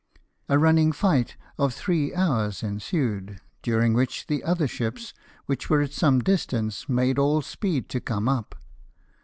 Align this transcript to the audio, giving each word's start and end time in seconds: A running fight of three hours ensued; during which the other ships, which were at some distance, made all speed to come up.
A 0.49 0.57
running 0.57 0.93
fight 0.93 1.37
of 1.59 1.75
three 1.75 2.11
hours 2.15 2.63
ensued; 2.63 3.39
during 3.61 3.93
which 3.93 4.25
the 4.25 4.43
other 4.43 4.67
ships, 4.67 5.13
which 5.45 5.69
were 5.69 5.81
at 5.83 5.93
some 5.93 6.21
distance, 6.21 6.89
made 6.89 7.19
all 7.19 7.43
speed 7.43 7.87
to 7.89 8.01
come 8.01 8.27
up. 8.27 8.55